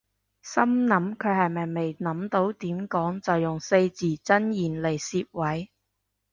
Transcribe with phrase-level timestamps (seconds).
[0.41, 5.71] 心諗佢係咪未諗到點講就用四字真言嚟攝位